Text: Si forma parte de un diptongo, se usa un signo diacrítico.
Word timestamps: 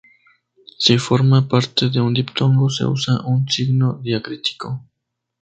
Si 0.83 0.97
forma 0.97 1.45
parte 1.47 1.83
de 1.89 1.99
un 2.01 2.11
diptongo, 2.15 2.71
se 2.71 2.83
usa 2.85 3.21
un 3.23 3.47
signo 3.47 3.99
diacrítico. 4.01 4.67